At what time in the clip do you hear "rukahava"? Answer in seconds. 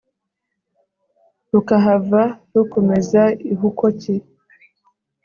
1.51-2.21